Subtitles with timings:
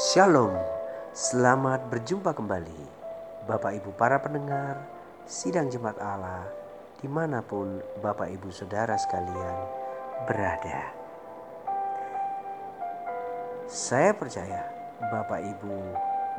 [0.00, 0.56] Shalom,
[1.12, 2.80] selamat berjumpa kembali.
[3.44, 4.80] Bapak Ibu para pendengar
[5.28, 6.48] Sidang Jemaat Allah
[6.96, 9.56] Di mana pun Bapak Ibu Saudara sekalian
[10.24, 10.88] berada.
[13.68, 14.64] Saya percaya
[15.04, 15.76] Bapak Ibu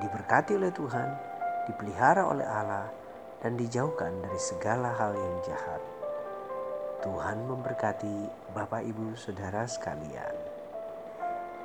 [0.09, 1.13] diberkati oleh Tuhan
[1.70, 2.89] Dipelihara oleh Allah
[3.45, 5.81] Dan dijauhkan dari segala hal yang jahat.
[7.05, 8.25] Tuhan memberkati
[8.57, 10.50] Bapak Ibu Saudara sekalian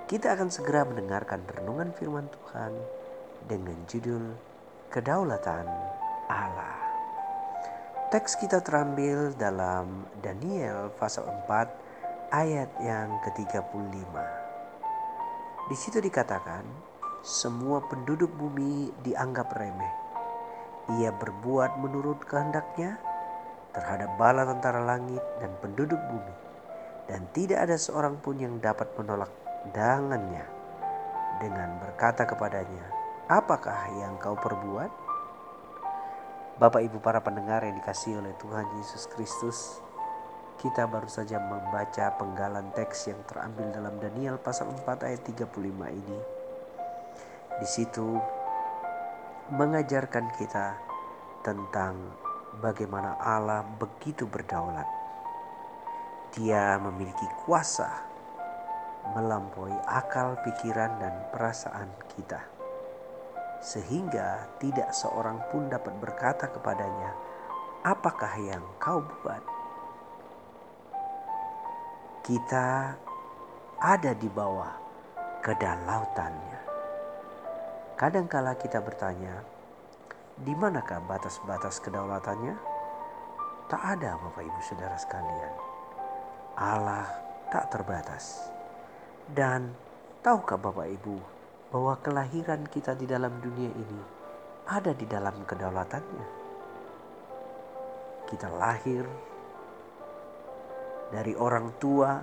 [0.06, 2.70] kita akan segera mendengarkan renungan firman Tuhan
[3.51, 4.38] dengan judul
[4.87, 5.66] Kedaulatan
[6.30, 6.79] Allah.
[8.15, 14.15] Teks kita terambil dalam Daniel pasal 4 ayat yang ke-35.
[15.66, 16.62] Di situ dikatakan,
[17.27, 19.95] semua penduduk bumi dianggap remeh.
[21.02, 22.95] Ia berbuat menurut kehendaknya
[23.74, 26.34] terhadap bala tentara langit dan penduduk bumi.
[27.10, 30.46] Dan tidak ada seorang pun yang dapat menolak Dangannya
[31.43, 32.87] dengan berkata kepadanya,
[33.27, 34.90] "Apakah yang kau perbuat?"
[36.57, 39.85] Bapak Ibu para pendengar yang dikasih oleh Tuhan Yesus Kristus,
[40.57, 46.21] kita baru saja membaca penggalan teks yang terambil dalam Daniel pasal 4 ayat 35 ini.
[47.60, 48.16] Di situ
[49.52, 50.80] mengajarkan kita
[51.45, 51.95] tentang
[52.65, 54.88] bagaimana Allah begitu berdaulat.
[56.33, 58.15] Dia memiliki kuasa
[59.15, 62.43] melampaui akal, pikiran, dan perasaan kita,
[63.62, 67.12] sehingga tidak seorang pun dapat berkata kepadanya,
[67.87, 69.44] "Apakah yang kau buat?"
[72.27, 72.99] Kita
[73.78, 74.75] ada di bawah
[75.44, 76.59] kedalautannya.
[77.94, 79.47] Kadangkala kita bertanya,
[80.37, 82.59] di manakah batas-batas kedaulatannya?
[83.72, 85.54] Tak ada Bapak Ibu Saudara sekalian.
[86.60, 87.09] Allah
[87.49, 88.56] tak terbatas.
[89.27, 89.75] Dan
[90.22, 91.19] tahukah Bapak Ibu
[91.75, 94.00] bahwa kelahiran kita di dalam dunia ini
[94.71, 96.27] ada di dalam kedaulatannya?
[98.31, 99.03] Kita lahir
[101.11, 102.23] dari orang tua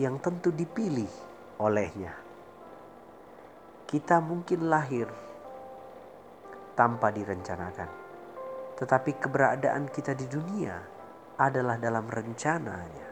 [0.00, 1.12] yang tentu dipilih
[1.60, 2.16] olehnya.
[3.84, 5.04] Kita mungkin lahir
[6.72, 7.90] tanpa direncanakan,
[8.80, 10.80] tetapi keberadaan kita di dunia
[11.36, 13.11] adalah dalam rencananya.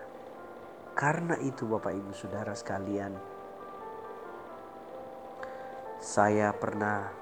[0.95, 3.15] Karena itu Bapak Ibu Saudara sekalian,
[6.01, 7.13] saya pernah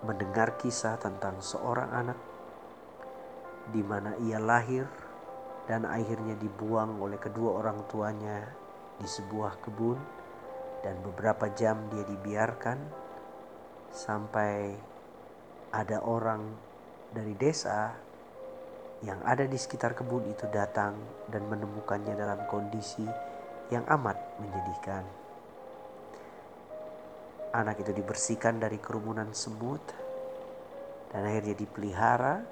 [0.00, 2.18] mendengar kisah tentang seorang anak
[3.68, 4.88] di mana ia lahir
[5.68, 8.42] dan akhirnya dibuang oleh kedua orang tuanya
[8.98, 9.98] di sebuah kebun
[10.80, 12.78] dan beberapa jam dia dibiarkan
[13.92, 14.74] sampai
[15.70, 16.50] ada orang
[17.14, 17.94] dari desa
[19.00, 20.92] yang ada di sekitar kebun itu datang
[21.32, 23.04] dan menemukannya dalam kondisi
[23.72, 25.04] yang amat menyedihkan.
[27.50, 29.82] Anak itu dibersihkan dari kerumunan semut
[31.10, 32.44] dan akhirnya dipelihara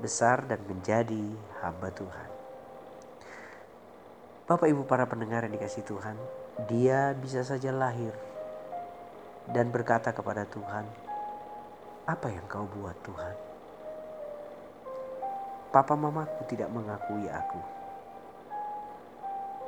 [0.00, 1.30] besar dan menjadi
[1.62, 2.28] hamba Tuhan.
[4.44, 6.16] Bapak Ibu para pendengar yang dikasih Tuhan,
[6.66, 8.12] dia bisa saja lahir
[9.52, 10.84] dan berkata kepada Tuhan,
[12.08, 13.53] "Apa yang kau buat, Tuhan?"
[15.74, 17.58] Papa mamaku tidak mengakui aku.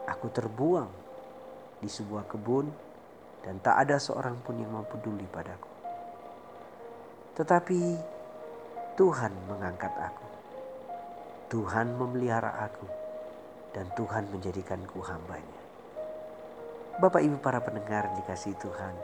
[0.07, 0.87] Aku terbuang
[1.83, 2.71] di sebuah kebun
[3.43, 5.67] dan tak ada seorang pun yang peduli padaku.
[7.35, 7.81] Tetapi
[8.95, 10.27] Tuhan mengangkat aku.
[11.51, 12.87] Tuhan memelihara aku
[13.75, 15.59] dan Tuhan menjadikanku hambanya.
[17.03, 18.95] Bapak ibu para pendengar dikasih Tuhan,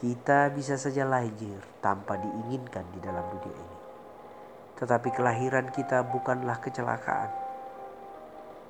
[0.00, 3.81] kita bisa saja lahir tanpa diinginkan di dalam dunia ini.
[4.82, 7.30] Tetapi kelahiran kita bukanlah kecelakaan.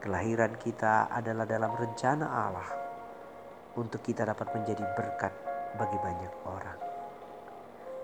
[0.05, 2.69] Kelahiran kita adalah dalam rencana Allah
[3.81, 5.33] untuk kita dapat menjadi berkat
[5.81, 6.79] bagi banyak orang.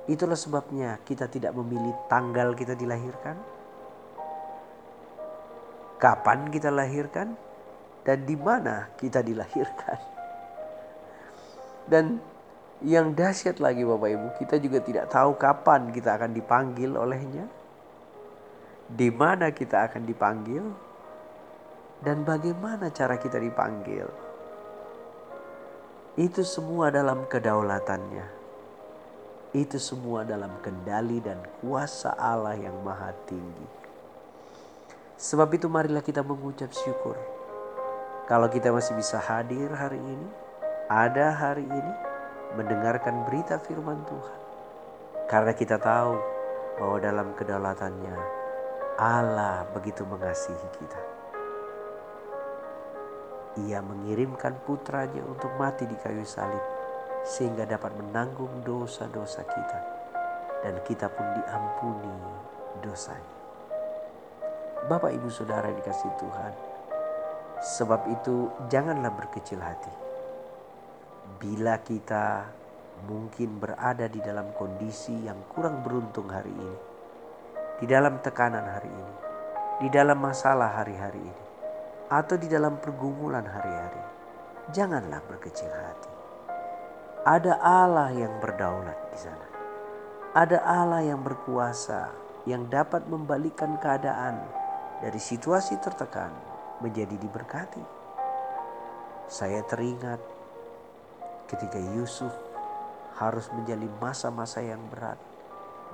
[0.08, 3.36] Itulah sebabnya kita tidak memilih tanggal kita dilahirkan,
[6.00, 7.36] kapan kita lahirkan,
[8.08, 10.00] dan di mana kita dilahirkan.
[11.84, 12.24] Dan
[12.80, 17.67] yang dahsyat lagi Bapak Ibu, kita juga tidak tahu kapan kita akan dipanggil olehnya
[18.88, 20.64] di mana kita akan dipanggil,
[22.00, 24.08] dan bagaimana cara kita dipanggil.
[26.18, 28.26] Itu semua dalam kedaulatannya.
[29.54, 33.68] Itu semua dalam kendali dan kuasa Allah yang maha tinggi.
[35.18, 37.18] Sebab itu marilah kita mengucap syukur.
[38.28, 40.28] Kalau kita masih bisa hadir hari ini,
[40.86, 41.94] ada hari ini,
[42.54, 44.40] mendengarkan berita firman Tuhan.
[45.26, 46.14] Karena kita tahu
[46.78, 48.37] bahwa dalam kedaulatannya
[48.98, 51.00] Allah begitu mengasihi kita.
[53.62, 56.58] Ia mengirimkan putranya untuk mati di kayu salib
[57.22, 59.78] sehingga dapat menanggung dosa-dosa kita
[60.66, 62.10] dan kita pun diampuni
[62.82, 63.34] dosanya.
[64.90, 66.52] Bapak ibu saudara dikasih Tuhan.
[67.78, 69.94] Sebab itu janganlah berkecil hati.
[71.38, 72.50] Bila kita
[73.06, 76.97] mungkin berada di dalam kondisi yang kurang beruntung hari ini.
[77.78, 79.14] Di dalam tekanan hari ini.
[79.78, 81.44] Di dalam masalah hari-hari ini.
[82.10, 84.02] Atau di dalam pergumulan hari-hari.
[84.74, 86.10] Janganlah berkecil hati.
[87.22, 89.46] Ada Allah yang berdaulat di sana.
[90.34, 92.10] Ada Allah yang berkuasa
[92.50, 94.42] yang dapat membalikkan keadaan
[94.98, 96.34] dari situasi tertekan
[96.82, 97.84] menjadi diberkati.
[99.30, 100.18] Saya teringat
[101.46, 102.34] ketika Yusuf
[103.22, 105.20] harus menjalani masa-masa yang berat,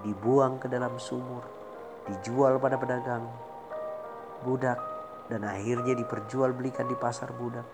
[0.00, 1.63] dibuang ke dalam sumur,
[2.10, 3.24] dijual pada pedagang
[4.44, 4.76] budak,
[5.32, 7.64] dan akhirnya diperjualbelikan di pasar budak,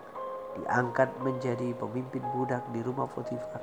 [0.55, 3.59] diangkat menjadi pemimpin budak di rumah Potifar,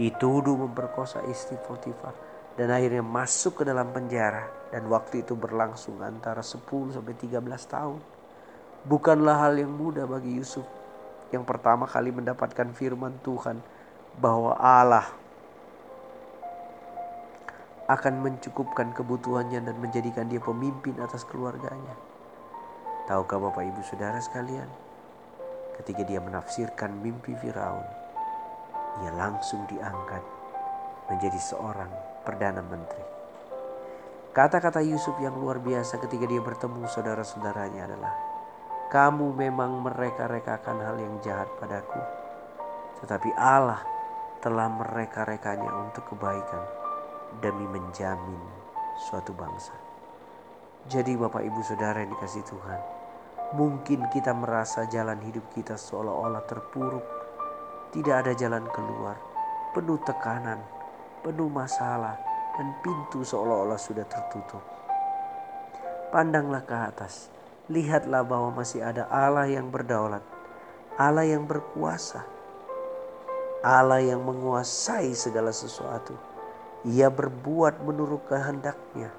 [0.00, 2.16] dituduh memperkosa istri Potifar,
[2.56, 8.00] dan akhirnya masuk ke dalam penjara dan waktu itu berlangsung antara 10 sampai 13 tahun.
[8.88, 10.64] Bukanlah hal yang mudah bagi Yusuf
[11.34, 13.58] yang pertama kali mendapatkan firman Tuhan
[14.16, 15.10] bahwa Allah
[17.86, 21.94] akan mencukupkan kebutuhannya dan menjadikan dia pemimpin atas keluarganya.
[23.06, 24.66] Tahukah Bapak Ibu Saudara sekalian,
[25.78, 27.86] ketika dia menafsirkan mimpi Firaun,
[29.06, 30.18] ia langsung diangkat
[31.06, 31.90] menjadi seorang
[32.26, 33.06] Perdana Menteri.
[34.34, 38.14] Kata-kata Yusuf yang luar biasa ketika dia bertemu saudara-saudaranya adalah,
[38.90, 42.02] "Kamu memang mereka-rekakan hal yang jahat padaku,
[42.98, 43.78] tetapi Allah
[44.42, 46.85] telah mereka-rekanya untuk kebaikan
[47.42, 48.40] demi menjamin
[49.08, 49.74] suatu bangsa."
[50.86, 52.80] Jadi, Bapak, Ibu, saudara yang dikasih Tuhan,
[53.58, 57.02] mungkin kita merasa jalan hidup kita seolah-olah terpuruk,
[57.90, 59.18] tidak ada jalan keluar,
[59.74, 60.62] penuh tekanan,
[61.26, 62.14] penuh masalah,
[62.54, 64.62] dan pintu seolah-olah sudah tertutup.
[66.14, 67.28] Pandanglah ke atas,
[67.66, 70.22] lihatlah bahwa masih ada Allah yang berdaulat,
[70.94, 72.22] Allah yang berkuasa,
[73.66, 76.14] Allah yang menguasai segala sesuatu.
[76.86, 79.10] Ia berbuat menurut kehendaknya,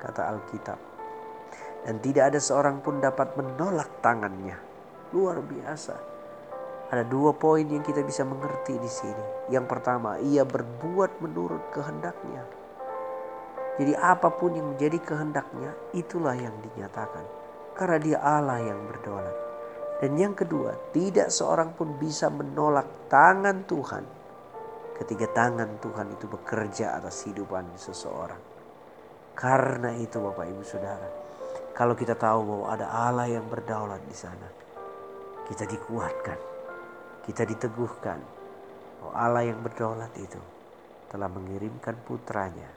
[0.00, 0.80] kata Alkitab.
[1.84, 4.56] Dan tidak ada seorang pun dapat menolak tangannya.
[5.12, 6.00] Luar biasa.
[6.88, 9.52] Ada dua poin yang kita bisa mengerti di sini.
[9.52, 12.48] Yang pertama, ia berbuat menurut kehendaknya.
[13.76, 17.28] Jadi apa pun yang menjadi kehendaknya, itulah yang dinyatakan.
[17.76, 19.36] Karena dia Allah yang berdaulat.
[20.00, 24.23] Dan yang kedua, tidak seorang pun bisa menolak tangan Tuhan
[25.04, 28.40] ketika tangan Tuhan itu bekerja atas hidupan seseorang.
[29.36, 31.08] Karena itu Bapak Ibu Saudara,
[31.76, 34.48] kalau kita tahu bahwa ada Allah yang berdaulat di sana,
[35.44, 36.54] kita dikuatkan
[37.24, 38.20] kita diteguhkan
[39.00, 40.36] bahwa Allah yang berdaulat itu
[41.08, 42.68] telah mengirimkan putranya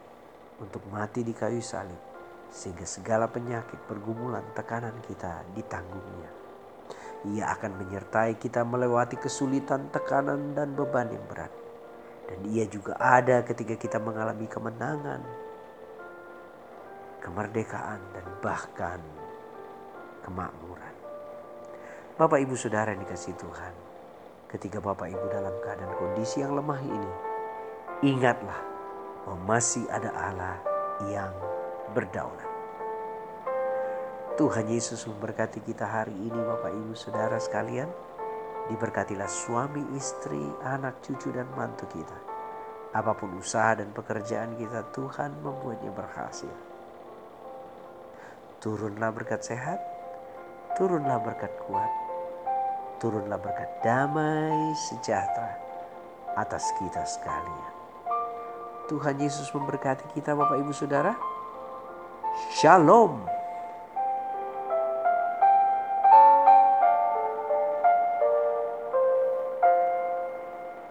[0.63, 1.99] untuk mati di kayu salib
[2.47, 6.31] sehingga segala penyakit, pergumulan, tekanan kita ditanggungnya.
[7.27, 11.51] Ia akan menyertai kita melewati kesulitan, tekanan, dan beban yang berat.
[12.27, 15.23] Dan ia juga ada ketika kita mengalami kemenangan,
[17.23, 18.99] kemerdekaan, dan bahkan
[20.27, 20.95] kemakmuran.
[22.19, 23.73] Bapak, Ibu, Saudara yang dikasih Tuhan,
[24.51, 27.13] ketika Bapak Ibu dalam keadaan kondisi yang lemah ini,
[28.03, 28.59] ingatlah
[29.23, 30.57] bahwa masih ada Allah
[31.07, 31.31] yang
[31.95, 32.47] berdaulat.
[34.37, 37.89] Tuhan Yesus memberkati kita hari ini Bapak Ibu Saudara sekalian.
[38.67, 42.17] Diberkatilah suami, istri, anak, cucu, dan mantu kita.
[42.91, 46.51] Apa pun usaha dan pekerjaan kita, Tuhan membuatnya berhasil.
[48.59, 49.79] Turunlah berkat sehat,
[50.75, 51.91] turunlah berkat kuat,
[52.99, 55.55] turunlah berkat damai sejahtera
[56.35, 57.73] atas kita sekalian.
[58.87, 61.15] Tuhan Yesus memberkati kita Bapak Ibu Saudara.
[62.55, 63.36] Shalom.